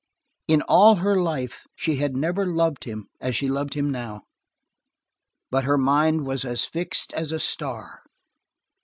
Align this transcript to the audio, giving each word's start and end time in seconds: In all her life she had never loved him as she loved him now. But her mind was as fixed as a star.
In 0.47 0.63
all 0.63 0.95
her 0.95 1.21
life 1.21 1.67
she 1.75 1.97
had 1.97 2.17
never 2.17 2.47
loved 2.47 2.85
him 2.85 3.05
as 3.19 3.35
she 3.35 3.47
loved 3.47 3.75
him 3.75 3.91
now. 3.91 4.23
But 5.51 5.65
her 5.65 5.77
mind 5.77 6.25
was 6.25 6.43
as 6.43 6.65
fixed 6.65 7.13
as 7.13 7.31
a 7.31 7.39
star. 7.39 8.01